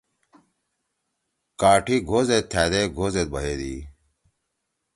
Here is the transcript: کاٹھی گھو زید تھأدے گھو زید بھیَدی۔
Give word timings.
کاٹھی 1.61 1.97
گھو 2.09 2.19
زید 2.27 2.45
تھأدے 2.51 2.81
گھو 2.97 3.05
زید 3.13 3.27
بھیَدی۔ 3.33 3.75